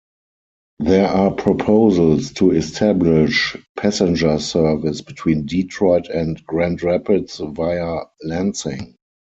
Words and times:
There 0.79 1.07
are 1.07 1.29
proposals 1.29 2.31
to 2.33 2.49
establish 2.53 3.55
passenger 3.77 4.39
service 4.39 4.99
between 4.99 5.45
Detroit 5.45 6.07
and 6.07 6.43
Grand 6.47 6.81
Rapids 6.81 7.37
via 7.37 7.99
Lansing. 8.23 8.95